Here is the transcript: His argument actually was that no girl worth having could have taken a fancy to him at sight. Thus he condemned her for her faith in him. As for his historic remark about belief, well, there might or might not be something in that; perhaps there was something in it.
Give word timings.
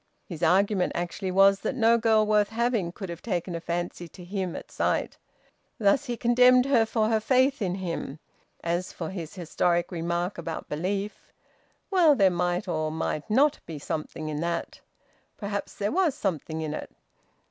His 0.27 0.41
argument 0.41 0.93
actually 0.95 1.29
was 1.29 1.59
that 1.59 1.75
no 1.75 1.95
girl 1.99 2.25
worth 2.25 2.49
having 2.49 2.91
could 2.91 3.07
have 3.09 3.21
taken 3.21 3.53
a 3.53 3.59
fancy 3.61 4.07
to 4.07 4.23
him 4.25 4.55
at 4.55 4.71
sight. 4.71 5.15
Thus 5.77 6.05
he 6.05 6.17
condemned 6.17 6.65
her 6.65 6.87
for 6.87 7.07
her 7.09 7.19
faith 7.19 7.61
in 7.61 7.75
him. 7.75 8.17
As 8.63 8.91
for 8.91 9.11
his 9.11 9.35
historic 9.35 9.91
remark 9.91 10.39
about 10.39 10.67
belief, 10.67 11.31
well, 11.91 12.15
there 12.15 12.31
might 12.31 12.67
or 12.67 12.89
might 12.91 13.29
not 13.29 13.59
be 13.67 13.77
something 13.77 14.27
in 14.27 14.39
that; 14.41 14.81
perhaps 15.37 15.75
there 15.75 15.91
was 15.91 16.15
something 16.15 16.61
in 16.61 16.73
it. 16.73 16.89